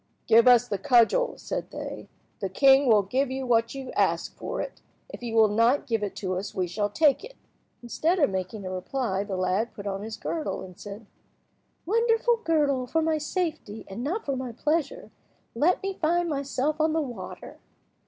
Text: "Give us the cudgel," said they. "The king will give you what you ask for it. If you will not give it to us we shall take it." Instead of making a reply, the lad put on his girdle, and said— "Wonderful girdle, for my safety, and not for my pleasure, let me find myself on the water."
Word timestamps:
"Give 0.25 0.47
us 0.47 0.67
the 0.67 0.79
cudgel," 0.79 1.37
said 1.37 1.69
they. 1.69 2.09
"The 2.39 2.49
king 2.49 2.87
will 2.87 3.03
give 3.03 3.29
you 3.29 3.45
what 3.45 3.75
you 3.75 3.91
ask 3.91 4.35
for 4.35 4.59
it. 4.59 4.81
If 5.09 5.21
you 5.21 5.35
will 5.35 5.47
not 5.47 5.85
give 5.85 6.01
it 6.01 6.15
to 6.15 6.37
us 6.39 6.55
we 6.55 6.65
shall 6.65 6.89
take 6.89 7.23
it." 7.23 7.35
Instead 7.83 8.17
of 8.17 8.31
making 8.31 8.65
a 8.65 8.71
reply, 8.71 9.23
the 9.23 9.35
lad 9.37 9.75
put 9.75 9.85
on 9.85 10.01
his 10.01 10.17
girdle, 10.17 10.63
and 10.63 10.75
said— 10.79 11.05
"Wonderful 11.85 12.37
girdle, 12.37 12.87
for 12.87 13.03
my 13.03 13.19
safety, 13.19 13.85
and 13.87 14.03
not 14.03 14.25
for 14.25 14.35
my 14.35 14.51
pleasure, 14.53 15.11
let 15.53 15.83
me 15.83 15.93
find 15.93 16.27
myself 16.27 16.81
on 16.81 16.93
the 16.93 17.01
water." 17.01 17.59